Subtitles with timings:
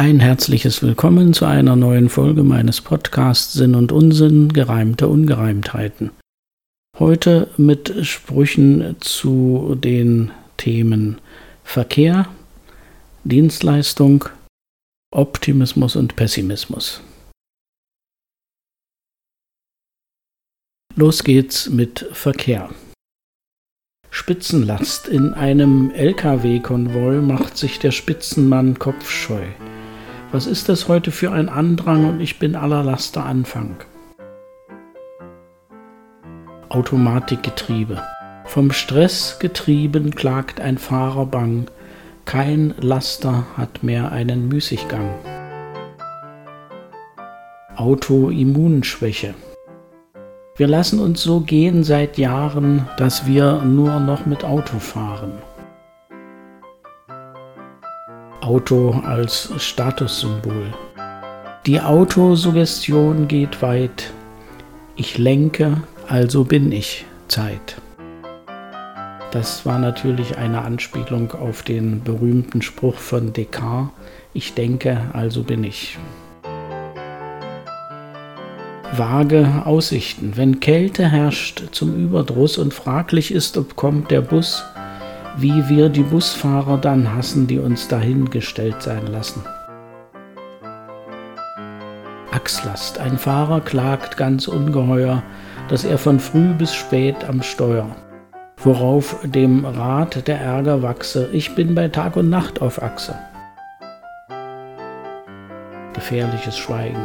[0.00, 6.10] Ein herzliches Willkommen zu einer neuen Folge meines Podcasts Sinn und Unsinn, gereimte Ungereimtheiten.
[6.98, 11.20] Heute mit Sprüchen zu den Themen
[11.64, 12.30] Verkehr,
[13.24, 14.24] Dienstleistung,
[15.14, 17.02] Optimismus und Pessimismus.
[20.96, 22.70] Los geht's mit Verkehr.
[24.08, 25.08] Spitzenlast.
[25.08, 29.44] In einem Lkw-Konvoi macht sich der Spitzenmann kopfscheu.
[30.32, 33.74] Was ist das heute für ein Andrang und ich bin aller Laster Anfang?
[36.68, 38.00] Automatikgetriebe.
[38.44, 41.66] Vom Stress getrieben klagt ein Fahrer bang,
[42.26, 45.10] kein Laster hat mehr einen Müßiggang.
[47.74, 49.34] Autoimmunschwäche.
[50.54, 55.32] Wir lassen uns so gehen seit Jahren, dass wir nur noch mit Auto fahren.
[58.40, 60.72] Auto als Statussymbol.
[61.66, 64.12] Die Autosuggestion geht weit.
[64.96, 67.76] Ich lenke, also bin ich Zeit.
[69.30, 73.90] Das war natürlich eine Anspielung auf den berühmten Spruch von Descartes,
[74.32, 75.98] ich denke, also bin ich.
[78.92, 80.32] Vage Aussichten.
[80.36, 84.64] Wenn Kälte herrscht zum Überdruss und fraglich ist, ob kommt der Bus,
[85.36, 89.42] wie wir die Busfahrer dann hassen, die uns dahingestellt sein lassen.
[92.32, 92.98] Achslast.
[92.98, 95.22] Ein Fahrer klagt ganz ungeheuer,
[95.68, 97.86] dass er von früh bis spät am Steuer,
[98.56, 103.14] worauf dem Rad der Ärger wachse, ich bin bei Tag und Nacht auf Achse.
[105.94, 107.04] Gefährliches Schweigen.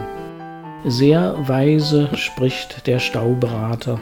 [0.85, 3.99] Sehr weise spricht der Stauberater,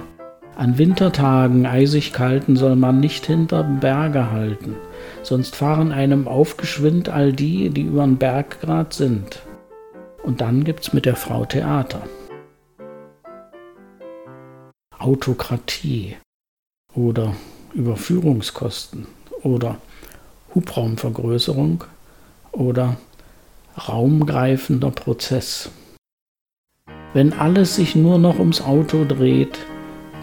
[0.56, 4.76] an Wintertagen eisig kalten soll man nicht hinter Berge halten,
[5.24, 9.42] sonst fahren einem aufgeschwind all die, die übern Berg grad sind.
[10.24, 12.04] Und dann gibt's mit der Frau Theater.
[14.98, 16.16] Autokratie
[16.94, 17.36] oder
[17.74, 19.08] Überführungskosten
[19.42, 19.78] oder
[20.56, 21.84] Hubraumvergrößerung
[22.52, 22.98] oder
[23.90, 25.72] raumgreifender Prozess.
[27.14, 29.60] Wenn alles sich nur noch ums Auto dreht,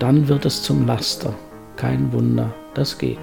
[0.00, 1.32] dann wird es zum Laster.
[1.76, 3.18] Kein Wunder, das geht.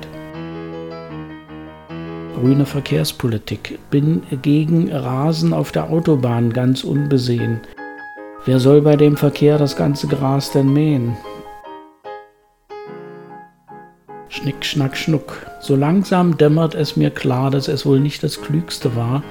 [2.35, 3.79] Grüne Verkehrspolitik.
[3.89, 7.61] Bin gegen Rasen auf der Autobahn ganz unbesehen.
[8.45, 11.17] Wer soll bei dem Verkehr das ganze Gras denn mähen?
[14.29, 15.47] Schnick, schnack, schnuck.
[15.61, 19.23] So langsam dämmert es mir klar, dass es wohl nicht das Klügste war,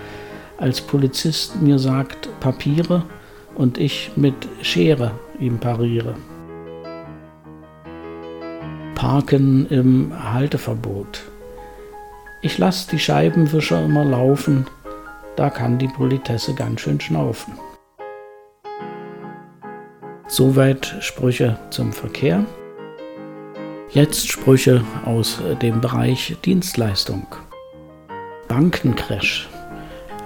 [0.58, 3.04] als Polizist mir sagt Papiere
[3.54, 6.16] und ich mit Schere ihm pariere.
[8.96, 11.22] Parken im Halteverbot.
[12.40, 14.66] Ich lasse die Scheibenwischer immer laufen,
[15.36, 17.52] da kann die Politesse ganz schön schnaufen.
[20.26, 22.44] Soweit Sprüche zum Verkehr.
[23.90, 27.26] Jetzt Sprüche aus dem Bereich Dienstleistung.
[28.48, 29.46] Bankencrash.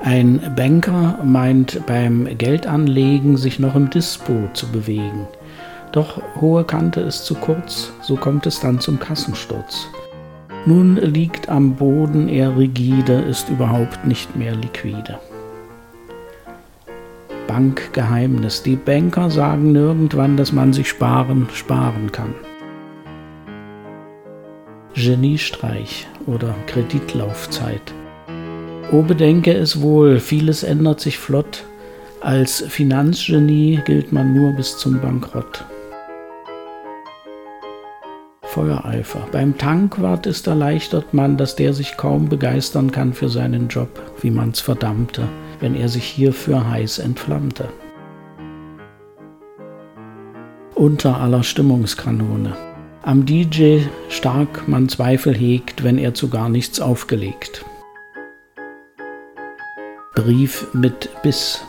[0.05, 5.27] Ein Banker meint beim Geldanlegen sich noch im Dispo zu bewegen.
[5.93, 9.89] Doch hohe Kante ist zu kurz, so kommt es dann zum Kassensturz.
[10.67, 15.19] Nun liegt am Boden er rigide, ist überhaupt nicht mehr liquide.
[17.47, 18.63] Bankgeheimnis.
[18.63, 22.35] Die Banker sagen nirgendwann, dass man sich sparen, sparen kann.
[24.95, 27.93] Geniestreich oder Kreditlaufzeit.
[28.93, 31.65] O bedenke es wohl, vieles ändert sich flott.
[32.21, 35.65] Als Finanzgenie gilt man nur bis zum Bankrott.
[38.51, 39.29] Feuereifer.
[39.31, 44.33] Beim Tankwart ist erleichtert man, dass der sich kaum begeistern kann für seinen Job, wie
[44.33, 45.29] man's verdammte,
[45.61, 47.69] wenn er sich hierfür heiß entflammte.
[50.75, 52.57] Unter aller Stimmungskanone.
[53.03, 57.65] Am DJ stark man Zweifel hegt, wenn er zu gar nichts aufgelegt.
[60.17, 61.65] Brief mit Biss.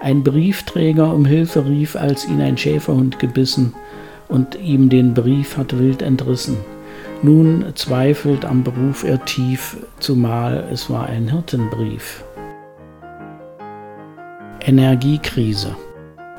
[0.00, 3.74] Ein Briefträger um Hilfe rief, als ihn ein Schäferhund gebissen,
[4.30, 6.56] und ihm den Brief hat wild entrissen.
[7.22, 12.24] Nun zweifelt am Beruf er tief, zumal es war ein Hirtenbrief.
[14.62, 15.76] Energiekrise.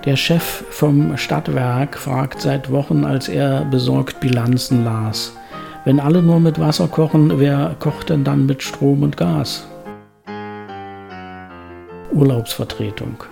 [0.06, 5.38] Der Chef vom Stadtwerk fragt seit Wochen, als er besorgt Bilanzen las.
[5.86, 9.68] Wenn alle nur mit Wasser kochen, wer kocht denn dann mit Strom und Gas?
[12.12, 13.24] Urlaubsvertretung.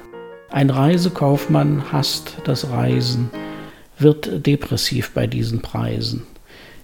[0.52, 3.30] Ein Reisekaufmann hasst das Reisen
[4.00, 6.24] wird depressiv bei diesen Preisen.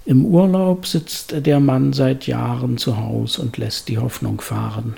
[0.06, 4.96] Im Urlaub sitzt der Mann seit Jahren zu Haus und lässt die Hoffnung fahren.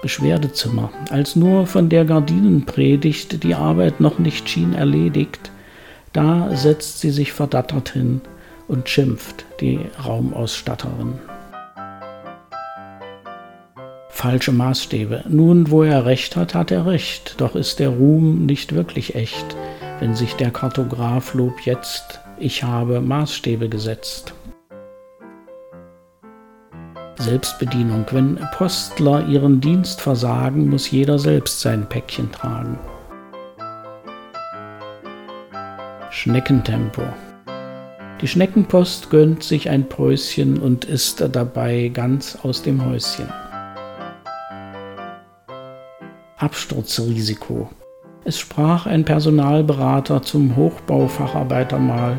[0.00, 5.52] Beschwerdezimmer, als nur von der Gardinenpredigt die Arbeit noch nicht schien erledigt,
[6.12, 8.20] da setzt sie sich verdattert hin
[8.68, 11.18] und schimpft die Raumausstatterin.
[14.14, 15.24] Falsche Maßstäbe.
[15.26, 19.56] Nun, wo er recht hat, hat er recht, doch ist der Ruhm nicht wirklich echt,
[20.00, 24.34] wenn sich der Kartograf lobt jetzt, ich habe Maßstäbe gesetzt.
[27.18, 28.04] Selbstbedienung.
[28.10, 32.78] Wenn Postler ihren Dienst versagen, muss jeder selbst sein Päckchen tragen.
[36.10, 37.02] Schneckentempo.
[38.20, 43.26] Die Schneckenpost gönnt sich ein Päuschen und ist dabei ganz aus dem Häuschen.
[46.42, 47.70] Absturzrisiko.
[48.24, 52.16] Es sprach ein Personalberater zum Hochbaufacharbeiter mal.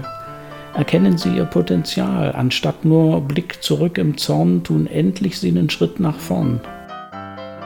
[0.74, 6.00] Erkennen Sie Ihr Potenzial, anstatt nur Blick zurück im Zorn, tun endlich Sie einen Schritt
[6.00, 6.62] nach vorn.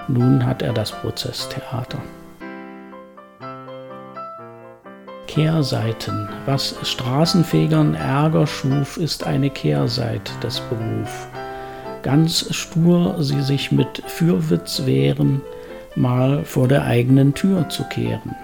[0.07, 2.00] Nun hat er das Prozesstheater.
[5.27, 6.27] Kehrseiten.
[6.48, 11.27] Was Straßenfegern Ärger schuf, ist eine Kehrseite des Berufs.
[12.01, 15.42] Ganz stur sie sich mit Fürwitz wehren,
[15.97, 18.35] mal vor der eigenen Tür zu kehren.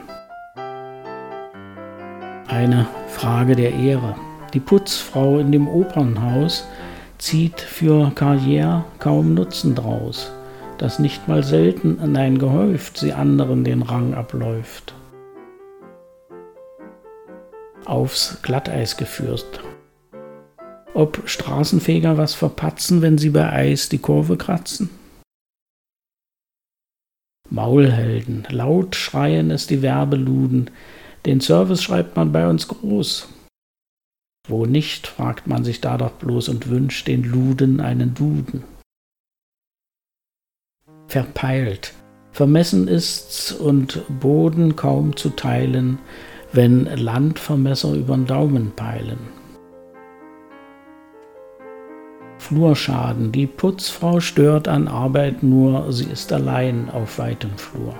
[2.47, 4.15] Eine Frage der Ehre.
[4.53, 6.67] Die Putzfrau in dem Opernhaus
[7.17, 10.31] zieht für Karriere kaum Nutzen draus,
[10.77, 14.93] dass nicht mal selten, nein gehäuft, sie anderen den Rang abläuft.
[17.85, 19.61] Aufs Glatteis geführt.
[20.93, 24.89] Ob Straßenfeger was verpatzen, wenn sie bei Eis die Kurve kratzen?
[27.53, 30.71] Maulhelden, laut schreien es die Werbeluden,
[31.27, 33.29] den Service schreibt man bei uns groß.
[34.47, 38.63] Wo nicht, fragt man sich da doch bloß und wünscht den Luden einen Duden.
[41.07, 41.93] Verpeilt,
[42.31, 45.99] vermessen ist's und Boden kaum zu teilen,
[46.53, 49.19] wenn Landvermesser übern Daumen peilen.
[52.37, 57.95] Flurschaden, die Putzfrau stört an Arbeit nur, sie ist allein auf weitem Flur.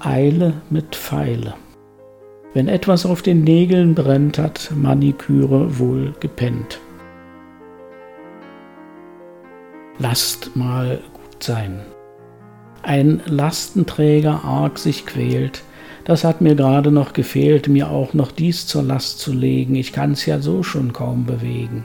[0.00, 1.54] Eile mit Pfeile.
[2.54, 6.80] Wenn etwas auf den Nägeln brennt, hat Maniküre wohl gepennt.
[9.98, 11.80] Lasst mal gut sein.
[12.82, 15.64] Ein Lastenträger arg sich quält,
[16.06, 19.92] das hat mir gerade noch gefehlt, mir auch noch dies zur Last zu legen, ich
[19.92, 21.84] kann's ja so schon kaum bewegen.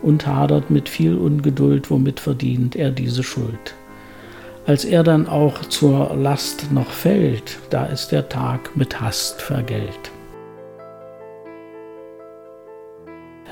[0.00, 3.74] Und hadert mit viel Ungeduld, womit verdient er diese Schuld.
[4.66, 10.10] Als er dann auch zur Last noch fällt, da ist der Tag mit Hast vergällt.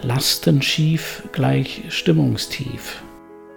[0.00, 3.02] Lasten schief gleich stimmungstief.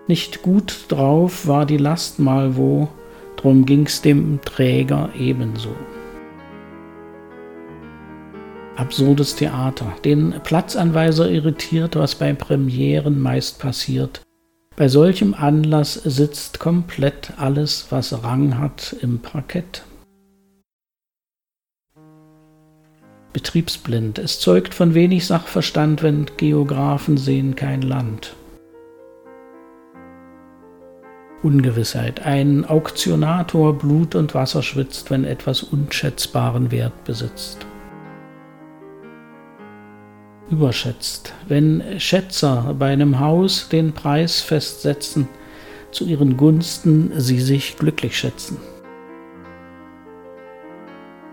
[0.07, 2.89] Nicht gut drauf war die Last mal wo,
[3.37, 5.75] drum ging's dem Träger ebenso.
[8.79, 9.93] Absurdes Theater.
[10.05, 14.21] Den Platzanweiser irritiert, was bei Premieren meist passiert.
[14.77, 19.83] Bei solchem Anlass sitzt komplett alles, was Rang hat, im Parkett.
[23.33, 24.17] Betriebsblind.
[24.17, 28.33] Es zeugt von wenig Sachverstand, wenn Geographen sehen kein Land.
[31.43, 32.25] Ungewissheit.
[32.25, 37.65] Ein Auktionator Blut und Wasser schwitzt, wenn etwas unschätzbaren Wert besitzt
[40.51, 41.33] überschätzt.
[41.47, 45.27] Wenn Schätzer bei einem Haus den Preis festsetzen,
[45.91, 48.57] zu ihren Gunsten sie sich glücklich schätzen.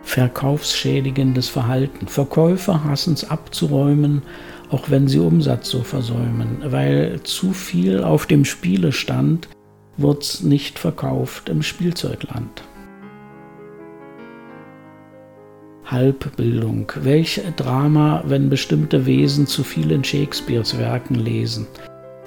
[0.02, 2.08] Verkaufsschädigendes Verhalten.
[2.08, 4.22] Verkäufer hassen es abzuräumen,
[4.70, 9.48] auch wenn sie Umsatz so versäumen, weil zu viel auf dem Spiele stand,
[9.96, 12.62] wird's nicht verkauft im Spielzeugland.
[15.86, 16.92] Halbbildung.
[17.00, 21.66] Welch Drama, wenn bestimmte Wesen zu viel in Shakespeares Werken lesen.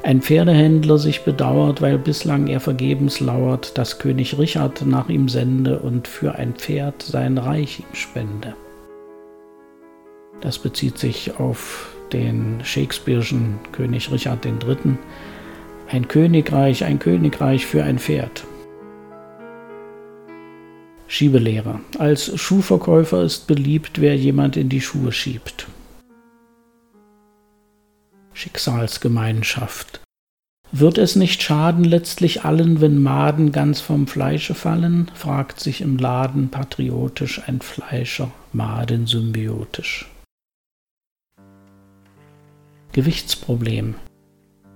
[0.02, 5.80] Ein Pferdehändler sich bedauert, weil bislang er vergebens lauert, dass König Richard nach ihm sende
[5.80, 8.56] und für ein Pferd sein Reich ihm spende.
[10.40, 14.98] Das bezieht sich auf den Shakespeare'schen König Richard III.
[15.90, 18.46] Ein Königreich, ein Königreich für ein Pferd.
[21.10, 21.82] Schiebelehrer.
[21.98, 25.68] Als Schuhverkäufer ist beliebt, wer jemand in die Schuhe schiebt.
[28.34, 30.02] Schicksalsgemeinschaft.
[30.72, 35.10] Wird es nicht schaden letztlich allen, wenn Maden ganz vom Fleische fallen?
[35.16, 40.08] fragt sich im Laden patriotisch ein Fleischer, Maden symbiotisch.
[42.92, 43.96] Gewichtsproblem.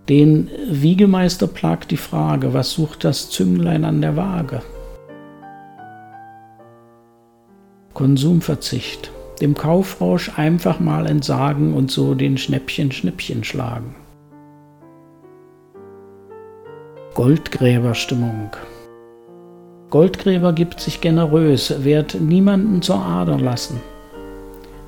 [0.09, 4.63] Den Wiegemeister plagt die Frage, was sucht das Zünglein an der Waage?
[7.93, 13.95] Konsumverzicht, dem Kaufrausch einfach mal entsagen und so den Schnäppchen Schnippchen schlagen.
[17.13, 18.49] Goldgräberstimmung.
[19.91, 23.79] Goldgräber gibt sich generös, wird niemanden zur Ader lassen.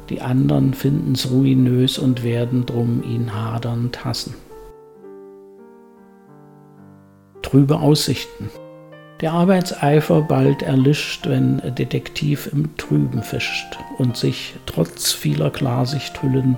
[0.10, 4.34] Die anderen finden's ruinös und werden drum ihn hadernd hassen.
[7.44, 8.50] Trübe Aussichten.
[9.22, 16.58] Der Arbeitseifer bald erlischt, wenn Detektiv im Trüben fischt und sich trotz vieler Klarsichthüllen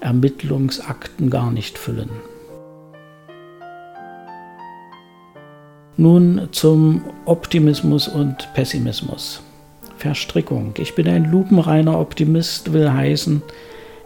[0.00, 2.10] Ermittlungsakten gar nicht füllen.
[5.96, 9.40] Nun zum Optimismus und Pessimismus.
[9.96, 10.74] Verstrickung.
[10.78, 13.40] Ich bin ein lupenreiner Optimist, will heißen,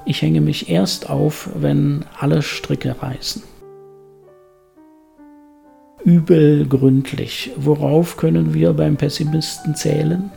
[0.04, 3.42] ich hänge mich erst auf, wenn alle Stricke reißen.
[6.08, 7.50] Übel gründlich.
[7.56, 10.30] Worauf können wir beim Pessimisten zählen?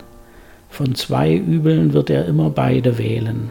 [0.69, 3.49] Von zwei Übeln wird er immer beide wählen.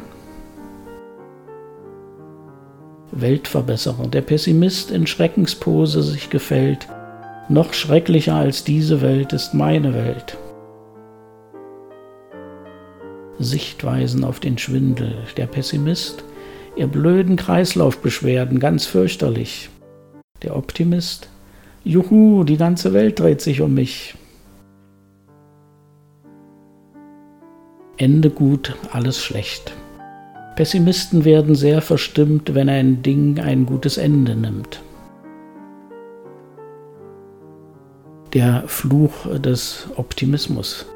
[3.10, 4.06] Weltverbesserer.
[4.08, 6.88] Der Pessimist in Schreckenspose sich gefällt,
[7.48, 10.36] noch schrecklicher als diese Welt ist meine Welt.
[13.38, 15.14] Sichtweisen auf den Schwindel.
[15.38, 16.22] Der Pessimist,
[16.76, 19.70] ihr blöden Kreislaufbeschwerden, ganz fürchterlich.
[20.42, 21.30] Der Optimist,
[21.84, 24.14] juhu, die ganze Welt dreht sich um mich.
[27.96, 29.72] Ende gut, alles schlecht.
[30.56, 34.82] Pessimisten werden sehr verstimmt, wenn ein Ding ein gutes Ende nimmt.
[38.34, 40.86] der Fluch des Optimismus.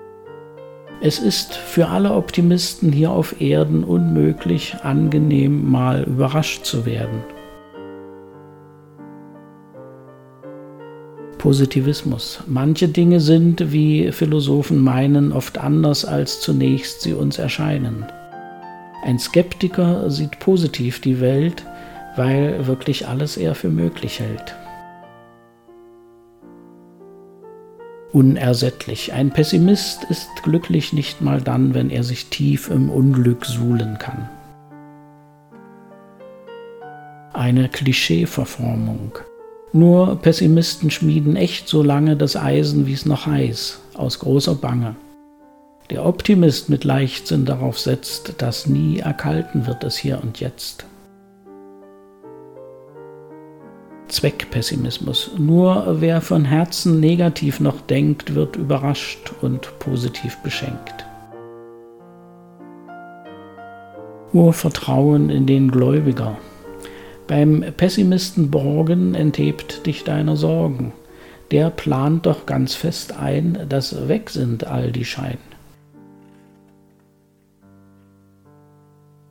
[1.00, 7.24] Es ist für alle Optimisten hier auf Erden unmöglich, angenehm mal überrascht zu werden.
[11.44, 12.42] Positivismus.
[12.46, 18.06] Manche Dinge sind, wie Philosophen meinen, oft anders, als zunächst sie uns erscheinen.
[19.04, 21.62] Ein Skeptiker sieht positiv die Welt,
[22.16, 24.56] weil wirklich alles er für möglich hält.
[28.12, 29.12] unersättlich.
[29.12, 34.30] Ein Pessimist ist glücklich nicht mal dann, wenn er sich tief im Unglück suhlen kann.
[37.34, 39.18] Eine Klischeeverformung.
[39.75, 44.95] Nur Pessimisten schmieden echt so lange das Eisen, wie es noch heiß, aus großer Bange.
[45.90, 50.87] Der Optimist mit Leichtsinn darauf setzt, dass nie erkalten wird es hier und jetzt.
[54.07, 55.33] Zweckpessimismus.
[55.38, 61.04] Nur wer von Herzen negativ noch denkt, wird überrascht und positiv beschenkt.
[64.33, 66.37] Urvertrauen in den Gläubiger.
[67.26, 70.93] Beim Pessimisten Borgen enthebt dich deiner Sorgen.
[71.50, 75.38] Der plant doch ganz fest ein, dass weg sind all die Schein.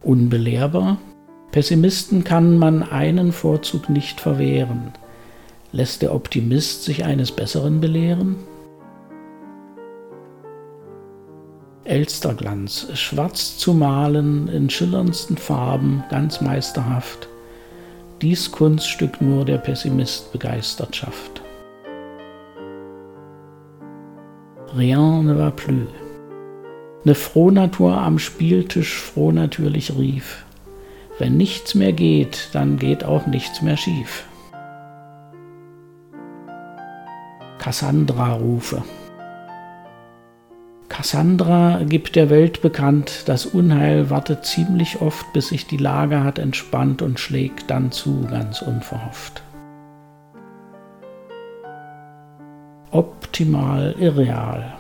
[0.02, 0.98] Unbelehrbar
[1.54, 4.92] Pessimisten kann man einen Vorzug nicht verwehren.
[5.72, 8.38] Lässt der Optimist sich eines Besseren belehren?
[11.84, 17.30] Elsterglanz, schwarz zu malen, in schillerndsten Farben, ganz meisterhaft.
[18.24, 21.42] Dies Kunststück nur der Pessimist begeistert schafft.
[24.78, 25.90] Rien ne va plus.
[27.04, 30.46] Ne Frohnatur am Spieltisch frohnatürlich rief.
[31.20, 34.24] Wenn nichts mehr geht, dann geht auch nichts mehr schief.
[37.60, 38.84] Cassandra-Rufe.
[40.90, 46.40] Cassandra gibt der Welt bekannt, das Unheil wartet ziemlich oft, bis sich die Lage hat
[46.40, 49.42] entspannt und schlägt dann zu, ganz unverhofft.
[52.92, 54.78] Optimal irreal.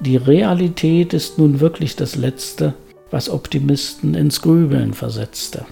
[0.00, 2.74] Die Realität ist nun wirklich das Letzte,
[3.10, 5.66] was Optimisten ins Grübeln versetzte.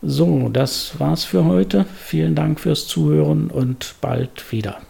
[0.00, 1.84] So, das war's für heute.
[1.84, 4.80] Vielen Dank fürs Zuhören und bald wieder.